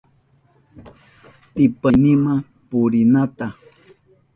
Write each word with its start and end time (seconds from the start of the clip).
Tipaynima 1.53 2.33
purinata, 2.67 3.47